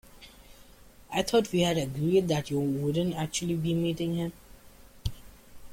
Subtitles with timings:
[1.13, 4.33] I thought we'd agreed that you wouldn't actually be meeting him?